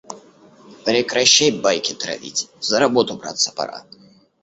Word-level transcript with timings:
Прекращай 0.85 1.51
байки 1.51 1.93
травить, 1.93 2.49
за 2.59 2.79
работу 2.79 3.17
браться 3.17 3.51
пора. 3.51 3.85